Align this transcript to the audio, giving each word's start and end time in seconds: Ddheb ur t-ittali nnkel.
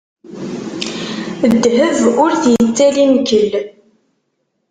Ddheb 1.51 2.01
ur 2.25 2.31
t-ittali 2.41 3.05
nnkel. 3.11 3.51